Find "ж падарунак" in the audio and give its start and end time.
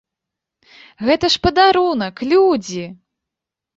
1.35-2.15